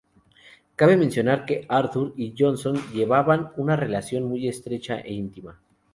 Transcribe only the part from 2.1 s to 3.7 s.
y Johnson llevaban